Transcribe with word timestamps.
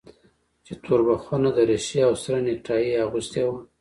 چې 0.65 0.73
توربخونه 0.83 1.49
دريشي 1.57 1.99
او 2.07 2.13
سره 2.23 2.37
نيكټايي 2.45 2.87
يې 2.93 2.99
اغوستې 3.05 3.41
وه. 3.47 3.57